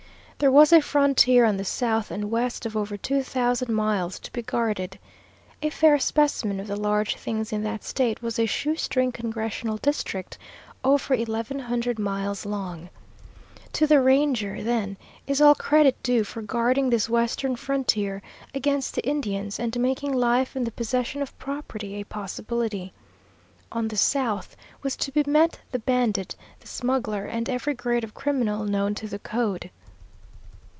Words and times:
There 0.41 0.51
was 0.51 0.73
a 0.73 0.81
frontier 0.81 1.45
on 1.45 1.57
the 1.57 1.63
south 1.63 2.09
and 2.09 2.31
west 2.31 2.65
of 2.65 2.75
over 2.75 2.97
two 2.97 3.21
thousand 3.21 3.71
miles 3.75 4.17
to 4.17 4.33
be 4.33 4.41
guarded. 4.41 4.97
A 5.61 5.69
fair 5.69 5.99
specimen 5.99 6.59
of 6.59 6.65
the 6.65 6.75
large 6.75 7.15
things 7.15 7.53
in 7.53 7.61
that 7.61 7.83
State 7.83 8.23
was 8.23 8.39
a 8.39 8.47
shoe 8.47 8.75
string 8.75 9.11
congressional 9.11 9.77
district, 9.77 10.39
over 10.83 11.13
eleven 11.13 11.59
hundred 11.59 11.99
miles 11.99 12.43
long. 12.43 12.89
To 13.73 13.85
the 13.85 14.01
Ranger, 14.01 14.63
then, 14.63 14.97
is 15.27 15.41
all 15.41 15.53
credit 15.53 16.01
due 16.01 16.23
for 16.23 16.41
guarding 16.41 16.89
this 16.89 17.07
western 17.07 17.55
frontier 17.55 18.23
against 18.55 18.95
the 18.95 19.05
Indians 19.07 19.59
and 19.59 19.79
making 19.79 20.11
life 20.11 20.55
and 20.55 20.65
the 20.65 20.71
possession 20.71 21.21
of 21.21 21.37
property 21.37 21.93
a 21.97 22.03
possibility. 22.03 22.93
On 23.71 23.89
the 23.89 23.95
south 23.95 24.57
was 24.81 24.95
to 24.97 25.11
be 25.11 25.21
met 25.27 25.59
the 25.71 25.77
bandit, 25.77 26.35
the 26.61 26.67
smuggler, 26.67 27.25
and 27.25 27.47
every 27.47 27.75
grade 27.75 28.03
of 28.03 28.15
criminal 28.15 28.63
known 28.65 28.95
to 28.95 29.07
the 29.07 29.19
code. 29.19 29.69